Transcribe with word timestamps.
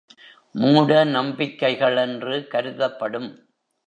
மூட 0.55 1.03
நம்பிக்கைகள் 1.03 1.97
என்று 1.97 2.47
கருதப்படும். 2.47 3.29